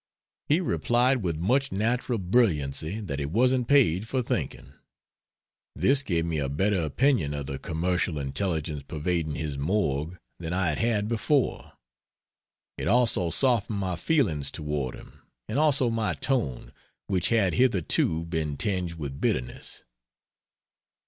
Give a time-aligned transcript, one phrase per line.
[0.49, 4.73] He replied with much natural brilliancy that he wasn't paid for thinking.
[5.75, 10.69] This gave me a better opinion of the commercial intelligence pervading his morgue than I
[10.69, 11.73] had had before;
[12.79, 16.73] it also softened my feelings toward him, and also my tone,
[17.05, 19.83] which had hitherto been tinged with bitterness.